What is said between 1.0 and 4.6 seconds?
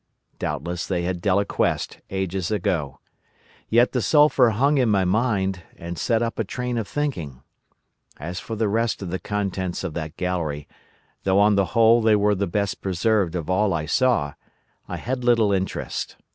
had deliquesced ages ago. Yet the sulphur